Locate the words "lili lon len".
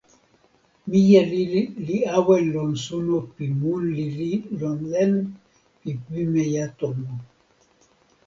3.97-5.13